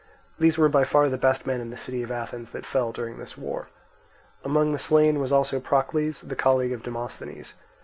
These 0.39 0.57
were 0.57 0.67
by 0.67 0.83
far 0.83 1.09
the 1.09 1.17
best 1.19 1.45
men 1.45 1.61
in 1.61 1.69
the 1.69 1.77
city 1.77 2.01
of 2.01 2.09
Athens 2.09 2.49
that 2.53 2.65
fell 2.65 2.91
during 2.91 3.19
this 3.19 3.37
war. 3.37 3.67
Among 4.43 4.71
the 4.73 4.79
slain 4.79 5.19
was 5.19 5.31
also 5.31 5.59
Procles, 5.59 6.21
the 6.21 6.35
colleague 6.35 6.71
of 6.71 6.81
Demosthenes. 6.81 7.53